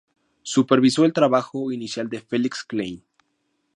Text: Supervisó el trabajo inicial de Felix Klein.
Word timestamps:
Supervisó 0.41 1.05
el 1.05 1.13
trabajo 1.13 1.71
inicial 1.71 2.09
de 2.09 2.21
Felix 2.21 2.63
Klein. 2.63 3.03